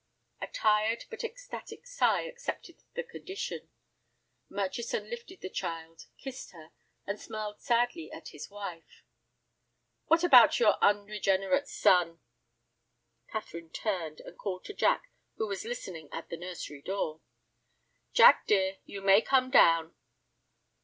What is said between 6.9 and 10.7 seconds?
and smiled sadly at his wife. "What about